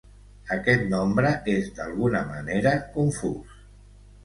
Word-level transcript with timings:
Aquest 0.53 0.85
nombre 0.93 1.33
és 1.57 1.69
d'alguna 1.77 2.23
manera 2.33 2.75
confús. 2.99 3.63